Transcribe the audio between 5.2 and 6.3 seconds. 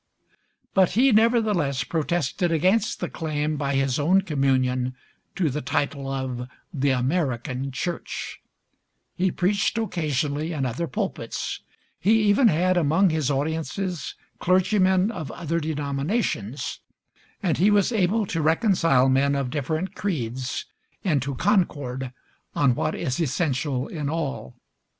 to the title